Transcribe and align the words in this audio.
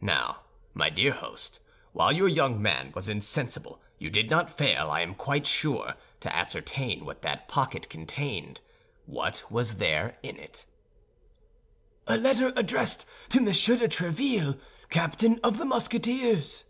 Now, 0.00 0.40
my 0.74 0.90
dear 0.90 1.12
host, 1.12 1.60
while 1.92 2.10
your 2.10 2.26
young 2.26 2.60
man 2.60 2.90
was 2.92 3.08
insensible, 3.08 3.80
you 4.00 4.10
did 4.10 4.28
not 4.28 4.50
fail, 4.50 4.90
I 4.90 5.02
am 5.02 5.14
quite 5.14 5.46
sure, 5.46 5.94
to 6.18 6.34
ascertain 6.36 7.04
what 7.04 7.22
that 7.22 7.46
pocket 7.46 7.88
contained. 7.88 8.60
What 9.06 9.44
was 9.48 9.76
there 9.76 10.18
in 10.24 10.36
it?" 10.40 10.66
"A 12.08 12.16
letter 12.16 12.52
addressed 12.56 13.06
to 13.28 13.40
Monsieur 13.40 13.76
de 13.76 13.86
Tréville, 13.86 14.58
captain 14.88 15.38
of 15.44 15.58
the 15.58 15.64
Musketeers." 15.64 16.64